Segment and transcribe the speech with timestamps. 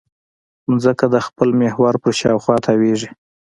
[0.83, 3.09] ځمکه د خپل محور په شاوخوا تاوېږي.